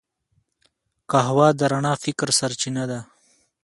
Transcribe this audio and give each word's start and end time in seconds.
قهوه 1.11 1.47
د 1.59 1.61
رڼا 1.71 1.93
فکر 2.03 2.27
سرچینه 2.39 2.83
ده 2.91 2.99